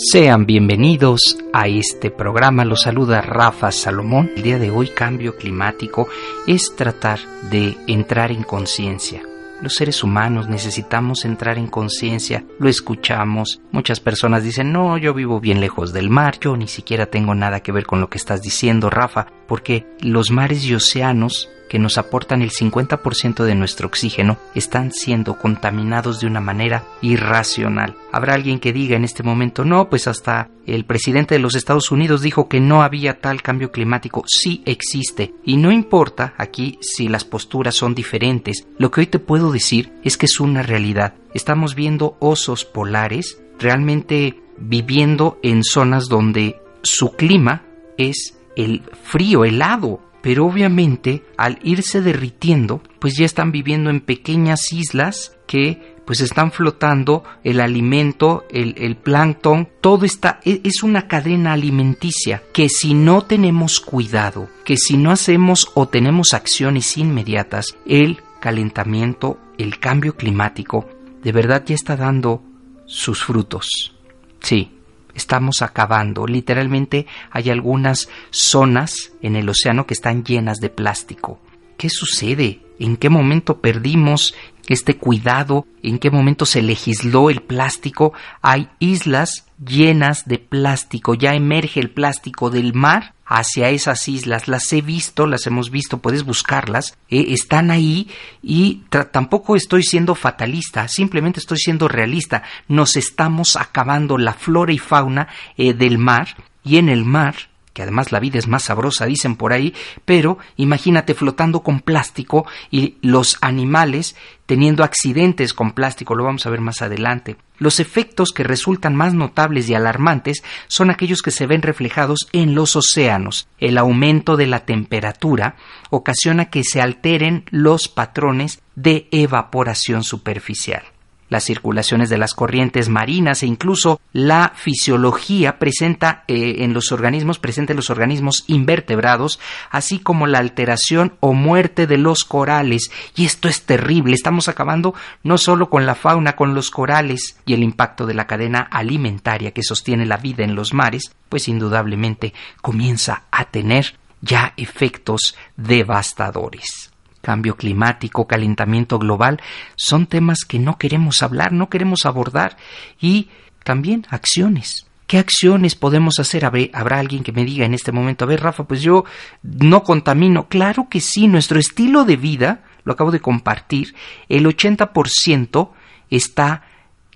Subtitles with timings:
[0.00, 2.64] Sean bienvenidos a este programa.
[2.64, 4.30] Los saluda Rafa Salomón.
[4.36, 6.06] El día de hoy cambio climático
[6.46, 7.18] es tratar
[7.50, 9.22] de entrar en conciencia.
[9.60, 13.60] Los seres humanos necesitamos entrar en conciencia, lo escuchamos.
[13.72, 17.58] Muchas personas dicen, no, yo vivo bien lejos del mar, yo ni siquiera tengo nada
[17.58, 21.98] que ver con lo que estás diciendo, Rafa, porque los mares y océanos que nos
[21.98, 27.96] aportan el 50% de nuestro oxígeno están siendo contaminados de una manera irracional.
[28.10, 31.90] Habrá alguien que diga en este momento, no, pues hasta el presidente de los Estados
[31.90, 34.24] Unidos dijo que no había tal cambio climático.
[34.26, 35.34] Sí existe.
[35.44, 38.66] Y no importa aquí si las posturas son diferentes.
[38.78, 41.14] Lo que hoy te puedo decir es que es una realidad.
[41.34, 47.64] Estamos viendo osos polares realmente viviendo en zonas donde su clima
[47.96, 54.72] es el frío, helado, pero obviamente al irse derritiendo, pues ya están viviendo en pequeñas
[54.72, 61.06] islas que pues están flotando el alimento, el, el plancton, todo está, e, es una
[61.06, 67.76] cadena alimenticia que si no tenemos cuidado, que si no hacemos o tenemos acciones inmediatas,
[67.84, 70.88] el calentamiento, el cambio climático,
[71.22, 72.42] de verdad ya está dando
[72.86, 73.94] sus frutos.
[74.40, 74.77] Sí,
[75.18, 76.26] estamos acabando.
[76.26, 81.40] Literalmente hay algunas zonas en el océano que están llenas de plástico.
[81.76, 82.60] ¿Qué sucede?
[82.78, 84.34] ¿En qué momento perdimos
[84.74, 85.66] este cuidado?
[85.82, 88.12] ¿En qué momento se legisló el plástico?
[88.42, 91.14] Hay islas llenas de plástico.
[91.14, 94.48] Ya emerge el plástico del mar hacia esas islas.
[94.48, 96.96] Las he visto, las hemos visto, puedes buscarlas.
[97.08, 98.08] Eh, están ahí
[98.42, 98.82] y
[99.12, 102.42] tampoco estoy siendo fatalista, simplemente estoy siendo realista.
[102.68, 106.28] Nos estamos acabando la flora y fauna eh, del mar
[106.64, 107.34] y en el mar
[107.78, 109.72] que además la vida es más sabrosa, dicen por ahí,
[110.04, 114.16] pero imagínate flotando con plástico y los animales
[114.46, 117.36] teniendo accidentes con plástico, lo vamos a ver más adelante.
[117.56, 122.56] Los efectos que resultan más notables y alarmantes son aquellos que se ven reflejados en
[122.56, 123.46] los océanos.
[123.60, 125.54] El aumento de la temperatura
[125.90, 130.82] ocasiona que se alteren los patrones de evaporación superficial
[131.28, 137.38] las circulaciones de las corrientes marinas e incluso la fisiología presenta eh, en los organismos,
[137.38, 139.38] presenta en los organismos invertebrados,
[139.70, 142.90] así como la alteración o muerte de los corales.
[143.16, 144.14] Y esto es terrible.
[144.14, 148.26] Estamos acabando no solo con la fauna, con los corales y el impacto de la
[148.26, 154.52] cadena alimentaria que sostiene la vida en los mares, pues indudablemente comienza a tener ya
[154.56, 159.40] efectos devastadores cambio climático, calentamiento global,
[159.76, 162.56] son temas que no queremos hablar, no queremos abordar
[163.00, 163.28] y
[163.64, 164.86] también acciones.
[165.06, 166.44] ¿Qué acciones podemos hacer?
[166.44, 169.04] Habrá alguien que me diga en este momento, a ver, Rafa, pues yo
[169.42, 170.48] no contamino.
[170.48, 173.94] Claro que sí, nuestro estilo de vida, lo acabo de compartir,
[174.28, 175.70] el 80%
[176.10, 176.62] está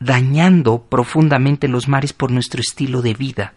[0.01, 3.53] dañando profundamente los mares por nuestro estilo de vida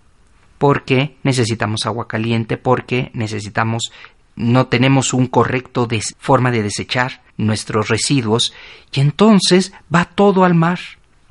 [0.57, 3.91] porque necesitamos agua caliente, porque necesitamos
[4.35, 5.87] no tenemos un correcto
[6.19, 8.53] forma de desechar nuestros residuos
[8.91, 10.79] y entonces va todo al mar.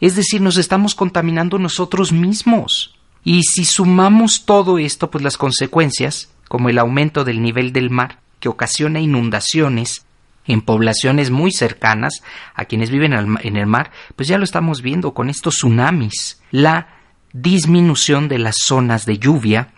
[0.00, 2.94] Es decir, nos estamos contaminando nosotros mismos.
[3.22, 8.18] Y si sumamos todo esto, pues las consecuencias, como el aumento del nivel del mar,
[8.38, 10.04] que ocasiona inundaciones
[10.46, 12.22] en poblaciones muy cercanas
[12.54, 16.88] a quienes viven en el mar, pues ya lo estamos viendo con estos tsunamis, la
[17.32, 19.73] disminución de las zonas de lluvia,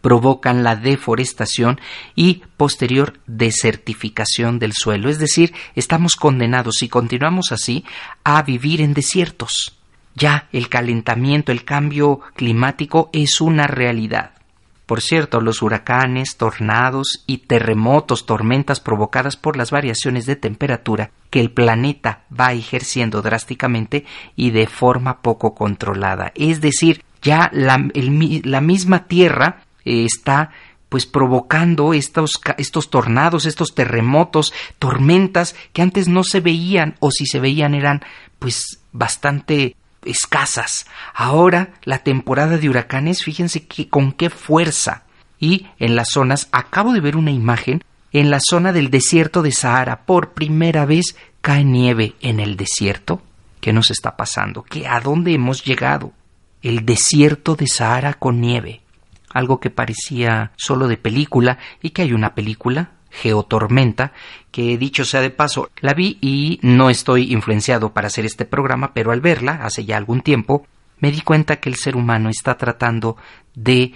[0.00, 1.80] provocan la deforestación
[2.14, 5.08] y posterior desertificación del suelo.
[5.08, 7.84] Es decir, estamos condenados, si continuamos así,
[8.24, 9.78] a vivir en desiertos.
[10.14, 14.32] Ya el calentamiento, el cambio climático es una realidad.
[14.88, 21.40] Por cierto, los huracanes, tornados y terremotos, tormentas provocadas por las variaciones de temperatura que
[21.40, 26.32] el planeta va ejerciendo drásticamente y de forma poco controlada.
[26.34, 27.76] Es decir, ya la,
[28.62, 30.50] misma Tierra está
[30.88, 37.26] pues provocando estos, estos tornados, estos terremotos, tormentas que antes no se veían o si
[37.26, 38.02] se veían eran
[38.38, 40.86] pues bastante escasas.
[41.14, 45.02] Ahora la temporada de huracanes, fíjense que con qué fuerza.
[45.38, 49.52] Y en las zonas, acabo de ver una imagen, en la zona del desierto de
[49.52, 53.22] Sahara, por primera vez cae nieve en el desierto.
[53.60, 54.62] ¿Qué nos está pasando?
[54.62, 56.12] ¿Qué, ¿A dónde hemos llegado?
[56.62, 58.80] El desierto de Sahara con nieve
[59.32, 64.12] algo que parecía solo de película y que hay una película, Geotormenta,
[64.50, 68.92] que dicho sea de paso, la vi y no estoy influenciado para hacer este programa,
[68.92, 70.66] pero al verla, hace ya algún tiempo,
[71.00, 73.16] me di cuenta que el ser humano está tratando
[73.54, 73.92] de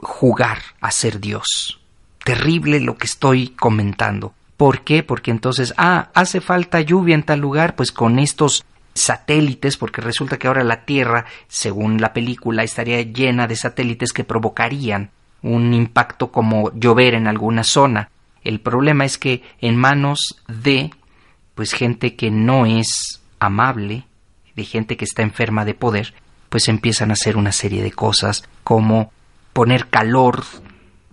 [0.00, 1.80] jugar a ser Dios.
[2.24, 4.34] Terrible lo que estoy comentando.
[4.56, 5.02] ¿Por qué?
[5.02, 8.64] Porque entonces, ah, hace falta lluvia en tal lugar, pues con estos
[8.96, 14.24] satélites, porque resulta que ahora la Tierra, según la película, estaría llena de satélites que
[14.24, 15.10] provocarían
[15.42, 18.10] un impacto como llover en alguna zona.
[18.42, 20.90] El problema es que en manos de
[21.54, 24.04] pues gente que no es amable,
[24.54, 26.14] de gente que está enferma de poder,
[26.48, 29.12] pues empiezan a hacer una serie de cosas como
[29.52, 30.44] poner calor,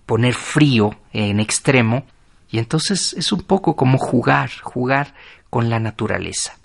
[0.06, 2.04] poner frío en extremo,
[2.50, 5.14] y entonces es un poco como jugar, jugar
[5.50, 6.56] con la naturaleza.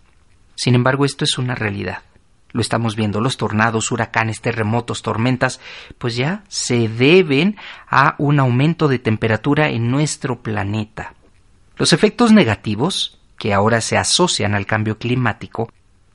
[0.60, 2.00] Sin embargo, esto es una realidad.
[2.52, 5.62] Lo estamos viendo, los tornados, huracanes, terremotos, tormentas,
[5.98, 7.56] pues ya se deben
[7.90, 11.14] a un aumento de temperatura en nuestro planeta.
[11.78, 15.72] Los efectos negativos, que ahora se asocian al cambio climático,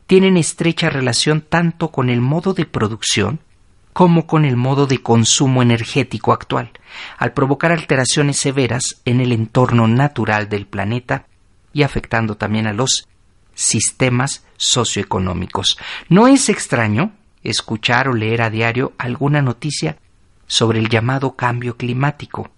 [0.06, 3.40] tienen estrecha relación tanto con el modo de producción
[3.94, 6.70] como con el modo de consumo energético actual,
[7.16, 11.24] al provocar alteraciones severas en el entorno natural del planeta
[11.72, 13.08] y afectando también a los
[13.54, 15.78] sistemas socioeconómicos.
[16.08, 17.12] No es extraño
[17.42, 19.98] escuchar o leer a diario alguna noticia
[20.46, 22.50] sobre el llamado cambio climático,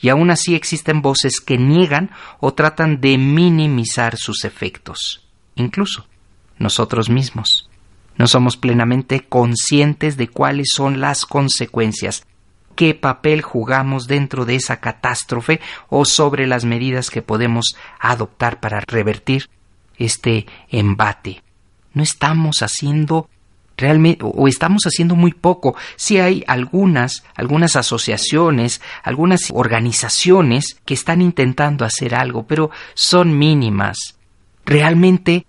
[0.00, 2.10] y aún así existen voces que niegan
[2.40, 5.24] o tratan de minimizar sus efectos.
[5.54, 6.06] Incluso
[6.58, 7.68] nosotros mismos
[8.16, 12.26] no somos plenamente conscientes de cuáles son las consecuencias,
[12.74, 18.80] qué papel jugamos dentro de esa catástrofe o sobre las medidas que podemos adoptar para
[18.80, 19.48] revertir
[20.04, 21.42] este embate.
[21.94, 23.28] No estamos haciendo
[23.76, 25.74] realmente o estamos haciendo muy poco.
[25.96, 34.16] Si hay algunas, algunas asociaciones, algunas organizaciones que están intentando hacer algo, pero son mínimas.
[34.64, 35.46] Realmente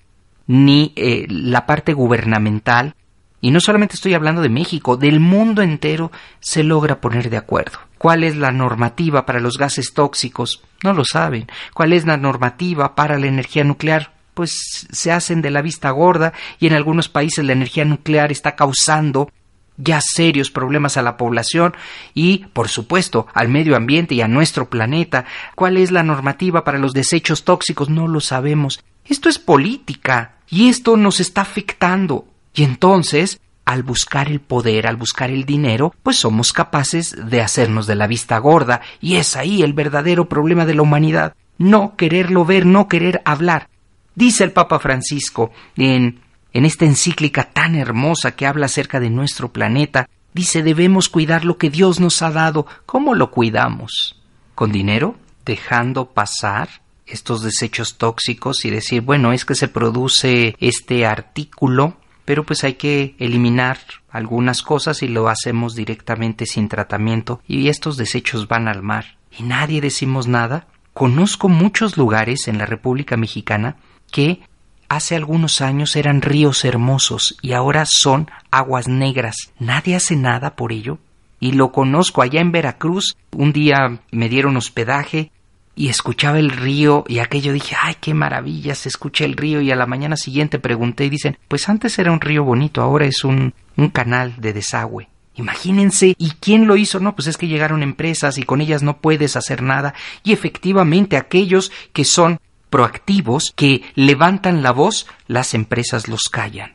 [0.48, 2.96] ni eh, la parte gubernamental,
[3.40, 7.80] y no solamente estoy hablando de México, del mundo entero se logra poner de acuerdo.
[7.98, 10.64] ¿Cuál es la normativa para los gases tóxicos?
[10.82, 11.48] No lo saben.
[11.74, 14.14] ¿Cuál es la normativa para la energía nuclear?
[14.34, 18.56] Pues se hacen de la vista gorda y en algunos países la energía nuclear está
[18.56, 19.30] causando
[19.78, 21.74] ya serios problemas a la población
[22.14, 25.26] y, por supuesto, al medio ambiente y a nuestro planeta.
[25.56, 27.90] ¿Cuál es la normativa para los desechos tóxicos?
[27.90, 28.84] No lo sabemos.
[29.06, 32.28] Esto es política y esto nos está afectando.
[32.54, 37.88] Y entonces, al buscar el poder, al buscar el dinero, pues somos capaces de hacernos
[37.88, 41.36] de la vista gorda y es ahí el verdadero problema de la humanidad.
[41.58, 43.70] No quererlo ver, no querer hablar.
[44.16, 46.20] Dice el Papa Francisco en,
[46.54, 51.58] en esta encíclica tan hermosa que habla acerca de nuestro planeta, dice debemos cuidar lo
[51.58, 52.68] que Dios nos ha dado.
[52.86, 54.22] ¿Cómo lo cuidamos?
[54.56, 55.16] ¿Con dinero?
[55.46, 56.70] ¿Dejando pasar
[57.06, 62.76] estos desechos tóxicos y decir, bueno, es que se produce este artículo, pero pues hay
[62.76, 63.80] que eliminar
[64.10, 69.44] algunas cosas y lo hacemos directamente sin tratamiento y estos desechos van al mar y
[69.44, 70.68] nadie decimos nada.
[70.94, 73.78] Conozco muchos lugares en la República Mexicana
[74.14, 74.42] que
[74.88, 79.36] hace algunos años eran ríos hermosos y ahora son aguas negras.
[79.60, 81.00] Nadie hace nada por ello.
[81.40, 83.18] Y lo conozco allá en Veracruz.
[83.32, 85.32] Un día me dieron hospedaje
[85.76, 89.72] y escuchaba el río y aquello dije, ay, qué maravilla, se escucha el río y
[89.72, 93.24] a la mañana siguiente pregunté y dicen, pues antes era un río bonito, ahora es
[93.24, 95.10] un, un canal de desagüe.
[95.36, 97.00] Imagínense, ¿y quién lo hizo?
[97.00, 99.96] No, pues es que llegaron empresas y con ellas no puedes hacer nada.
[100.24, 102.40] Y efectivamente aquellos que son
[102.74, 106.74] proactivos que levantan la voz, las empresas los callan.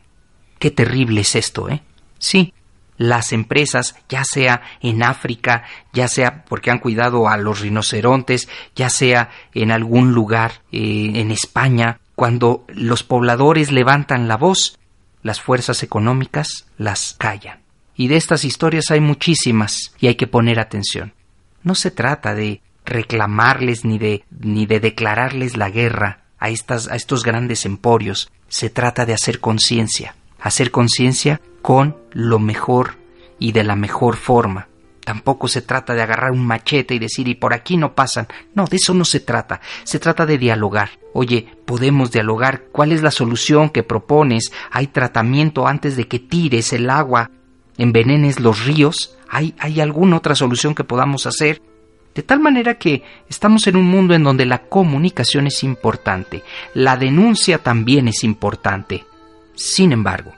[0.57, 1.83] Qué terrible es esto, ¿eh?
[2.19, 2.53] Sí,
[2.95, 8.89] las empresas, ya sea en África, ya sea porque han cuidado a los rinocerontes, ya
[8.89, 14.79] sea en algún lugar eh, en España, cuando los pobladores levantan la voz,
[15.21, 17.59] las fuerzas económicas las callan.
[17.97, 21.11] Y de estas historias hay muchísimas y hay que poner atención.
[21.61, 26.95] No se trata de reclamarles ni de, ni de declararles la guerra a, estas, a
[26.95, 28.31] estos grandes emporios.
[28.47, 32.97] Se trata de hacer conciencia, hacer conciencia con lo mejor
[33.39, 34.67] y de la mejor forma.
[35.09, 38.27] Tampoco se trata de agarrar un machete y decir y por aquí no pasan.
[38.53, 39.59] No, de eso no se trata.
[39.83, 40.91] Se trata de dialogar.
[41.13, 42.65] Oye, podemos dialogar.
[42.71, 44.51] ¿Cuál es la solución que propones?
[44.71, 47.31] ¿Hay tratamiento antes de que tires el agua,
[47.77, 49.17] envenenes los ríos?
[49.27, 51.59] ¿Hay, ¿Hay alguna otra solución que podamos hacer?
[52.15, 56.97] De tal manera que estamos en un mundo en donde la comunicación es importante, la
[56.97, 59.05] denuncia también es importante.
[59.55, 60.33] Sin embargo,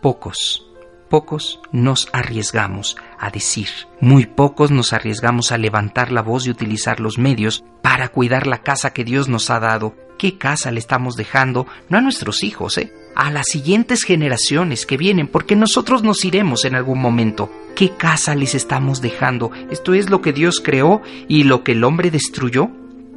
[0.00, 0.66] pocos,
[1.08, 3.68] pocos nos arriesgamos a decir,
[4.00, 8.62] muy pocos nos arriesgamos a levantar la voz y utilizar los medios para cuidar la
[8.62, 9.94] casa que Dios nos ha dado.
[10.18, 11.66] ¿Qué casa le estamos dejando?
[11.88, 12.92] No a nuestros hijos, ¿eh?
[13.14, 17.50] A las siguientes generaciones que vienen, porque nosotros nos iremos en algún momento.
[17.76, 19.50] ¿Qué casa les estamos dejando?
[19.70, 22.70] ¿Esto es lo que Dios creó y lo que el hombre destruyó?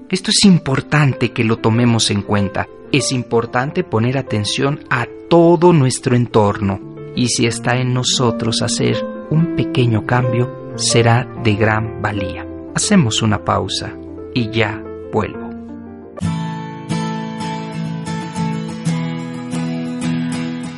[0.10, 2.68] Esto es importante que lo tomemos en cuenta.
[2.92, 6.80] Es importante poner atención a todo nuestro entorno.
[7.16, 12.48] Y si está en nosotros hacer un pequeño cambio, será de gran valía.
[12.76, 13.94] Hacemos una pausa
[14.34, 15.47] y ya vuelvo.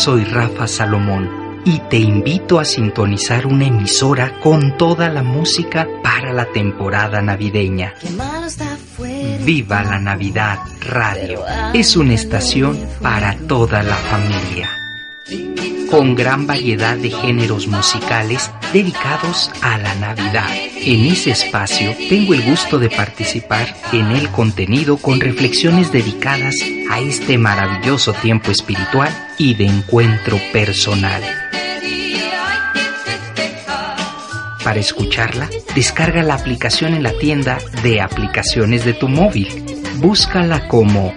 [0.00, 6.32] Soy Rafa Salomón y te invito a sintonizar una emisora con toda la música para
[6.32, 7.92] la temporada navideña.
[9.44, 11.44] Viva la Navidad Radio.
[11.74, 14.70] Es una estación para toda la familia
[15.90, 20.48] con gran variedad de géneros musicales dedicados a la Navidad.
[20.76, 26.56] En ese espacio tengo el gusto de participar en el contenido con reflexiones dedicadas
[26.90, 31.22] a este maravilloso tiempo espiritual y de encuentro personal.
[34.62, 39.79] Para escucharla, descarga la aplicación en la tienda de aplicaciones de tu móvil.
[39.98, 41.14] Búscala como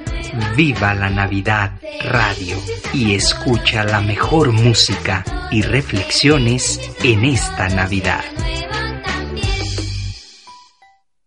[0.58, 2.58] Viva la Navidad Radio
[2.94, 8.24] y escucha la mejor música y reflexiones en esta Navidad.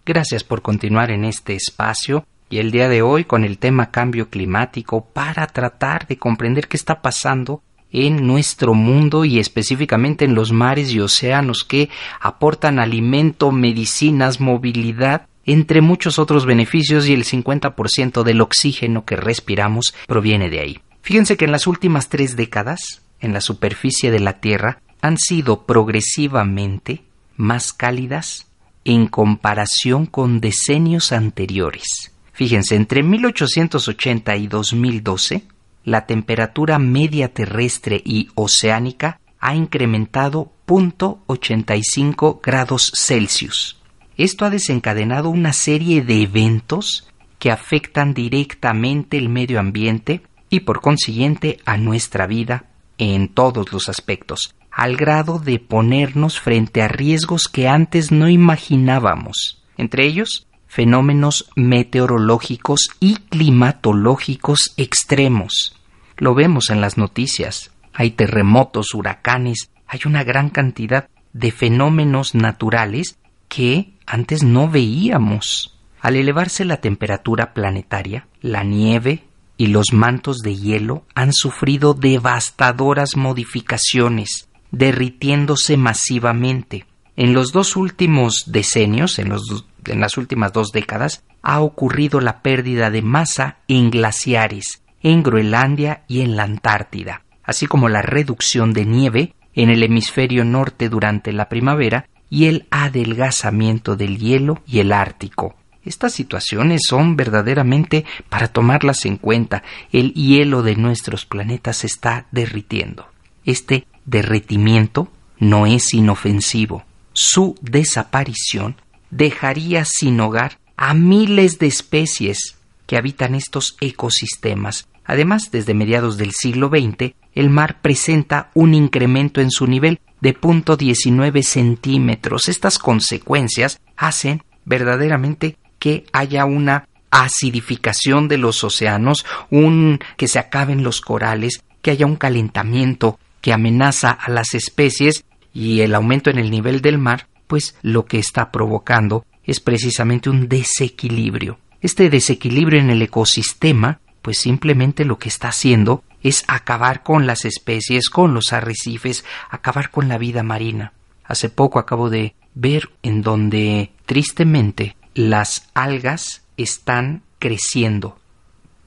[0.04, 4.28] Gracias por continuar en este espacio y el día de hoy con el tema cambio
[4.28, 10.52] climático para tratar de comprender qué está pasando en nuestro mundo y específicamente en los
[10.52, 11.88] mares y océanos que
[12.20, 19.94] aportan alimento, medicinas, movilidad entre muchos otros beneficios y el 50% del oxígeno que respiramos
[20.06, 20.80] proviene de ahí.
[21.02, 25.64] Fíjense que en las últimas tres décadas, en la superficie de la Tierra, han sido
[25.64, 27.04] progresivamente
[27.36, 28.46] más cálidas
[28.84, 32.12] en comparación con decenios anteriores.
[32.32, 35.44] Fíjense, entre 1880 y 2012,
[35.84, 43.80] la temperatura media terrestre y oceánica ha incrementado 0.85 grados Celsius.
[44.16, 50.80] Esto ha desencadenado una serie de eventos que afectan directamente el medio ambiente y por
[50.80, 52.64] consiguiente a nuestra vida
[52.98, 59.62] en todos los aspectos, al grado de ponernos frente a riesgos que antes no imaginábamos,
[59.76, 65.76] entre ellos fenómenos meteorológicos y climatológicos extremos.
[66.16, 67.70] Lo vemos en las noticias.
[67.92, 73.18] Hay terremotos, huracanes, hay una gran cantidad de fenómenos naturales
[73.48, 75.76] que antes no veíamos.
[76.00, 79.24] Al elevarse la temperatura planetaria, la nieve
[79.56, 86.86] y los mantos de hielo han sufrido devastadoras modificaciones, derritiéndose masivamente.
[87.16, 93.02] En los dos últimos decenios, en, las últimas dos décadas, ha ocurrido la pérdida de
[93.02, 99.34] masa en glaciares, en Groenlandia y en la Antártida, así como la reducción de nieve
[99.54, 105.54] en el hemisferio norte durante la primavera y el adelgazamiento del hielo y el Ártico.
[105.84, 109.62] Estas situaciones son verdaderamente para tomarlas en cuenta.
[109.92, 113.06] El hielo de nuestros planetas se está derritiendo.
[113.44, 116.84] Este derretimiento no es inofensivo.
[117.12, 118.76] Su desaparición
[119.10, 122.56] dejaría sin hogar a miles de especies
[122.86, 124.88] que habitan estos ecosistemas.
[125.04, 130.32] Además, desde mediados del siglo XX, el mar presenta un incremento en su nivel de
[130.32, 132.48] punto 19 centímetros.
[132.48, 140.82] Estas consecuencias hacen verdaderamente que haya una acidificación de los océanos, un que se acaben
[140.82, 146.38] los corales, que haya un calentamiento que amenaza a las especies y el aumento en
[146.38, 151.58] el nivel del mar, pues lo que está provocando es precisamente un desequilibrio.
[151.80, 157.44] Este desequilibrio en el ecosistema, pues simplemente lo que está haciendo es acabar con las
[157.44, 160.92] especies, con los arrecifes, acabar con la vida marina.
[161.22, 168.18] Hace poco acabo de ver en donde tristemente las algas están creciendo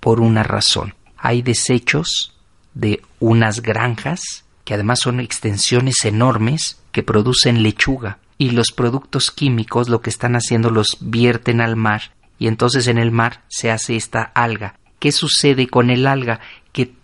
[0.01, 0.95] por una razón.
[1.17, 2.35] Hay desechos
[2.73, 9.87] de unas granjas que además son extensiones enormes que producen lechuga y los productos químicos
[9.87, 13.95] lo que están haciendo los vierten al mar y entonces en el mar se hace
[13.95, 14.75] esta alga.
[14.99, 16.41] ¿Qué sucede con el alga?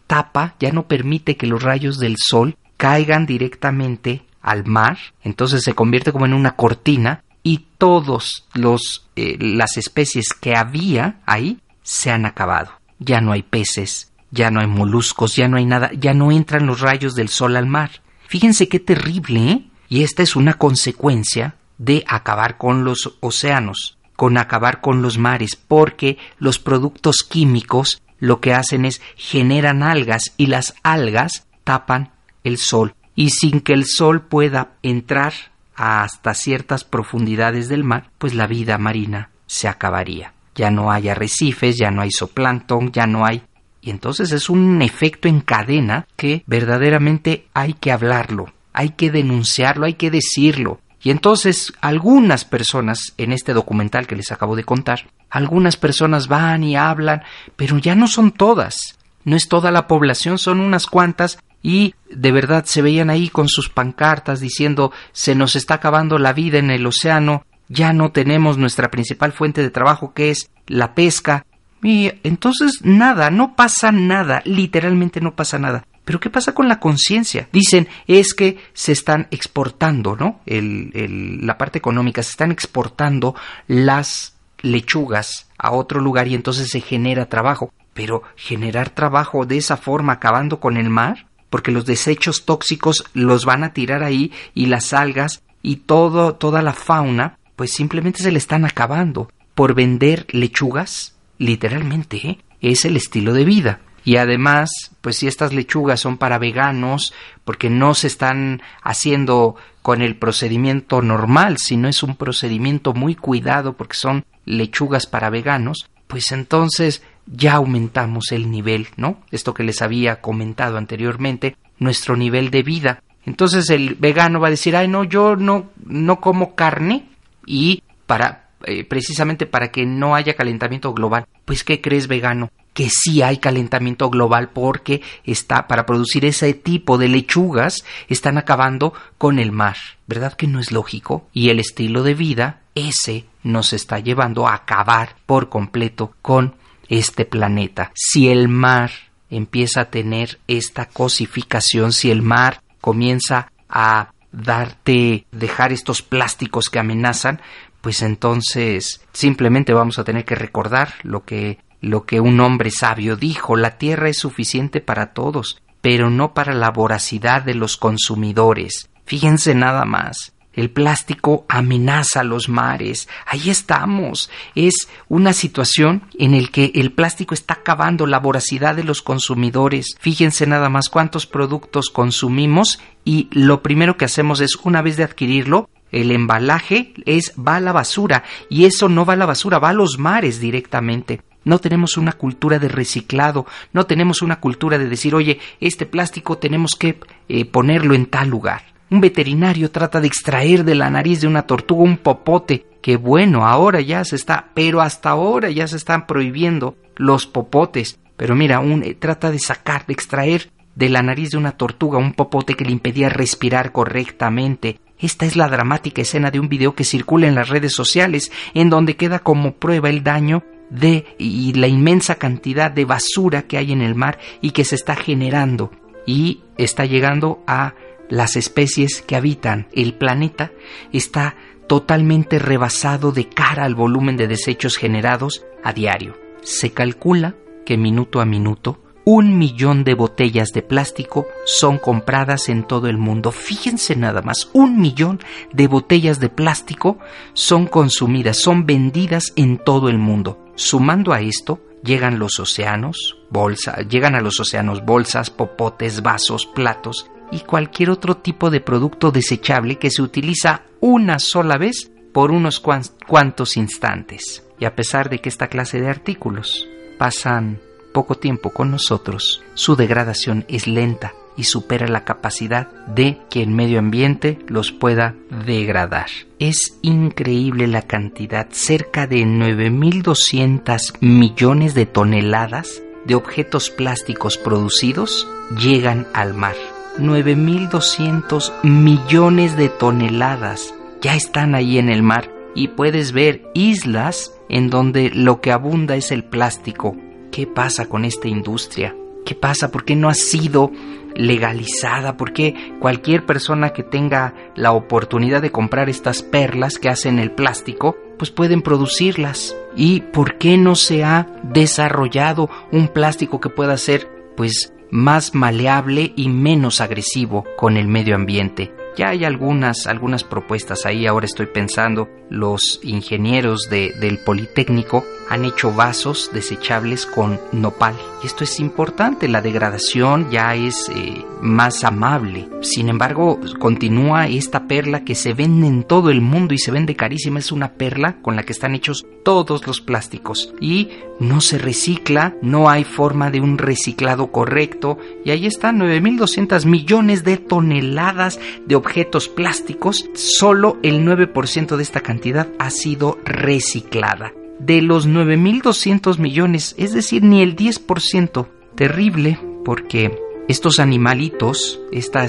[0.08, 5.74] Tapa, ya no permite que los rayos del sol caigan directamente al mar, entonces se
[5.74, 12.12] convierte como en una cortina y todos los eh, las especies que había ahí se
[12.12, 12.72] han acabado.
[13.00, 16.66] Ya no hay peces, ya no hay moluscos, ya no hay nada, ya no entran
[16.66, 17.92] los rayos del sol al mar.
[18.28, 19.68] Fíjense qué terrible, ¿eh?
[19.90, 25.56] Y esta es una consecuencia de acabar con los océanos, con acabar con los mares,
[25.56, 32.12] porque los productos químicos lo que hacen es generan algas y las algas tapan
[32.44, 32.96] el sol.
[33.16, 35.34] Y sin que el sol pueda entrar
[35.76, 40.34] hasta ciertas profundidades del mar, pues la vida marina se acabaría.
[40.56, 43.44] Ya no hay arrecifes, ya no hay zooplancton, ya no hay
[43.86, 49.86] y entonces es un efecto en cadena que verdaderamente hay que hablarlo, hay que denunciarlo,
[49.86, 50.80] hay que decirlo.
[51.04, 56.64] Y entonces algunas personas en este documental que les acabo de contar, algunas personas van
[56.64, 57.24] y hablan,
[57.56, 58.98] pero ya no son todas.
[59.24, 63.48] No es toda la población, son unas cuantas y de verdad se veían ahí con
[63.48, 68.60] sus pancartas diciendo se nos está acabando la vida en el océano, ya no tenemos
[68.60, 71.44] nuestra principal fuente de trabajo que es la pesca,
[71.82, 75.86] y entonces nada, no pasa nada, literalmente no pasa nada.
[76.04, 77.50] Pero ¿qué pasa con la conciencia?
[77.52, 80.42] Dicen, es que se están exportando, ¿no?
[80.46, 83.36] la parte económica, se están exportando
[83.68, 84.35] las
[84.66, 87.72] lechugas a otro lugar y entonces se genera trabajo.
[87.94, 93.46] Pero generar trabajo de esa forma acabando con el mar, porque los desechos tóxicos los
[93.46, 98.32] van a tirar ahí y las algas y todo, toda la fauna, pues simplemente se
[98.32, 102.40] le están acabando por vender lechugas literalmente ¿eh?
[102.62, 103.80] es el estilo de vida.
[104.06, 107.12] Y además, pues si estas lechugas son para veganos,
[107.44, 113.74] porque no se están haciendo con el procedimiento normal, sino es un procedimiento muy cuidado
[113.74, 119.18] porque son lechugas para veganos, pues entonces ya aumentamos el nivel, ¿no?
[119.32, 123.02] Esto que les había comentado anteriormente, nuestro nivel de vida.
[123.26, 127.10] Entonces el vegano va a decir, ay no, yo no, no como carne
[127.46, 131.26] y para, eh, precisamente para que no haya calentamiento global.
[131.44, 132.52] Pues ¿qué crees vegano?
[132.76, 138.94] Que sí hay calentamiento global porque está para producir ese tipo de lechugas están acabando
[139.18, 139.78] con el mar.
[140.06, 141.28] ¿Verdad que no es lógico?
[141.34, 146.56] Y el estilo de vida ese nos está llevando a acabar por completo con
[146.90, 147.92] este planeta.
[147.96, 148.92] Si el mar
[149.30, 156.80] empieza a tener esta cosificación, si el mar comienza a darte, dejar estos plásticos que
[156.80, 157.42] amenazan,
[157.82, 163.16] pues entonces simplemente vamos a tener que recordar lo que lo que un hombre sabio
[163.16, 168.90] dijo, la tierra es suficiente para todos, pero no para la voracidad de los consumidores.
[169.06, 170.34] Fíjense nada más.
[170.56, 173.10] El plástico amenaza los mares.
[173.26, 174.30] Ahí estamos.
[174.56, 179.98] Es una situación en la que el plástico está acabando la voracidad de los consumidores.
[180.00, 185.04] Fíjense nada más cuántos productos consumimos y lo primero que hacemos es, una vez de
[185.04, 189.60] adquirirlo, el embalaje es va a la basura y eso no va a la basura,
[189.60, 191.22] va a los mares directamente.
[191.46, 196.40] No tenemos una cultura de reciclado, no tenemos una cultura de decir, oye, este plástico
[196.40, 198.64] tenemos que eh, ponerlo en tal lugar.
[198.90, 203.46] Un veterinario trata de extraer de la nariz de una tortuga un popote, que bueno,
[203.46, 208.00] ahora ya se está, pero hasta ahora ya se están prohibiendo los popotes.
[208.18, 212.00] Pero mira, un, eh, trata de sacar, de extraer de la nariz de una tortuga
[212.00, 214.80] un popote que le impedía respirar correctamente.
[215.00, 218.70] Esta es la dramática escena de un video que circula en las redes sociales, en
[218.70, 223.72] donde queda como prueba el daño de y la inmensa cantidad de basura que hay
[223.72, 225.72] en el mar y que se está generando
[226.06, 227.76] y está llegando a
[228.10, 230.52] las especies que habitan el planeta
[230.92, 231.36] está
[231.68, 236.18] totalmente rebasado de cara al volumen de desechos generados a diario.
[236.44, 242.64] Se calcula que minuto a minuto un millón de botellas de plástico son compradas en
[242.64, 243.32] todo el mundo.
[243.32, 245.20] Fíjense nada más, un millón
[245.54, 246.98] de botellas de plástico
[247.34, 250.45] son consumidas, son vendidas en todo el mundo.
[250.56, 257.10] Sumando a esto, llegan los océanos, bolsas, llegan a los océanos bolsas, popotes, vasos, platos
[257.32, 262.62] y cualquier otro tipo de producto desechable que se utiliza una sola vez por unos
[262.62, 264.44] cuantos instantes.
[264.60, 267.60] Y a pesar de que esta clase de artículos pasan
[267.94, 273.50] poco tiempo con nosotros, su degradación es lenta y supera la capacidad de que el
[273.50, 276.08] medio ambiente los pueda degradar.
[276.40, 285.28] Es increíble la cantidad, cerca de 9.200 millones de toneladas de objetos plásticos producidos
[285.60, 286.56] llegan al mar.
[286.98, 294.70] 9.200 millones de toneladas ya están ahí en el mar y puedes ver islas en
[294.70, 296.96] donde lo que abunda es el plástico.
[297.32, 298.96] ¿Qué pasa con esta industria?
[299.26, 299.72] ¿Qué pasa?
[299.72, 300.72] ¿Por qué no ha sido
[301.16, 302.18] legalizada?
[302.18, 307.32] ¿Por qué cualquier persona que tenga la oportunidad de comprar estas perlas que hacen el
[307.32, 309.56] plástico, pues pueden producirlas?
[309.76, 316.14] ¿Y por qué no se ha desarrollado un plástico que pueda ser pues más maleable
[316.16, 318.75] y menos agresivo con el medio ambiente?
[318.98, 325.46] Ya hay algunas, algunas propuestas ahí, ahora estoy pensando, los ingenieros de, del Politécnico han
[325.46, 327.96] hecho vasos desechables con nopal.
[328.24, 332.48] Esto es importante, la degradación ya es eh, más amable.
[332.62, 336.96] Sin embargo, continúa esta perla que se vende en todo el mundo y se vende
[336.96, 337.40] carísima.
[337.40, 340.54] Es una perla con la que están hechos todos los plásticos.
[340.60, 344.98] Y no se recicla, no hay forma de un reciclado correcto.
[345.24, 350.10] Y ahí están 9.200 millones de toneladas de objetos plásticos.
[350.14, 357.24] Solo el 9% de esta cantidad ha sido reciclada de los 9.200 millones, es decir,
[357.24, 358.48] ni el 10%.
[358.76, 362.28] Terrible porque estos animalitos, esta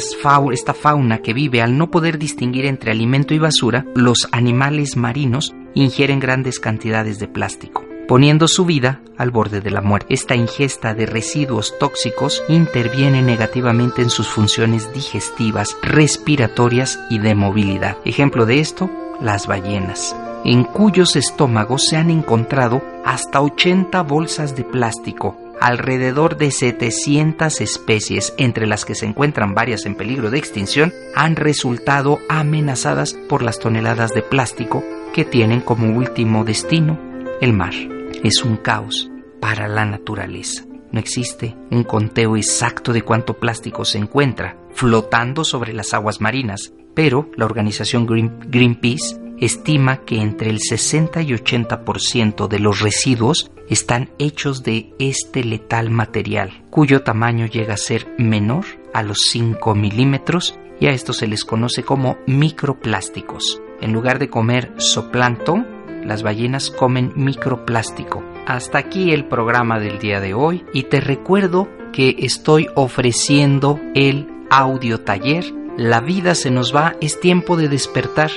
[0.74, 6.20] fauna que vive al no poder distinguir entre alimento y basura, los animales marinos ingieren
[6.20, 10.14] grandes cantidades de plástico poniendo su vida al borde de la muerte.
[10.14, 17.96] Esta ingesta de residuos tóxicos interviene negativamente en sus funciones digestivas, respiratorias y de movilidad.
[18.04, 18.90] Ejemplo de esto,
[19.20, 20.14] las ballenas
[20.46, 28.32] en cuyos estómagos se han encontrado hasta 80 bolsas de plástico, alrededor de 700 especies,
[28.38, 33.58] entre las que se encuentran varias en peligro de extinción, han resultado amenazadas por las
[33.58, 36.96] toneladas de plástico que tienen como último destino
[37.40, 37.95] el mar.
[38.22, 40.64] Es un caos para la naturaleza.
[40.92, 46.72] No existe un conteo exacto de cuánto plástico se encuentra flotando sobre las aguas marinas,
[46.94, 54.10] pero la organización Greenpeace estima que entre el 60 y 80% de los residuos están
[54.18, 60.58] hechos de este letal material, cuyo tamaño llega a ser menor a los 5 milímetros
[60.80, 63.60] y a esto se les conoce como microplásticos.
[63.80, 65.75] En lugar de comer zooplancton,
[66.06, 68.22] las ballenas comen microplástico.
[68.46, 74.28] Hasta aquí el programa del día de hoy y te recuerdo que estoy ofreciendo el
[74.50, 75.44] audio taller
[75.76, 78.30] La vida se nos va, es tiempo de despertar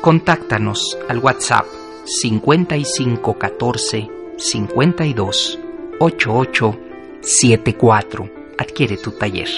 [0.00, 1.66] Contáctanos al WhatsApp
[2.04, 5.58] 5514 52
[5.98, 6.78] 88
[7.20, 8.30] 74.
[8.56, 9.48] Adquiere tu taller.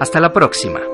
[0.00, 0.93] Hasta la próxima.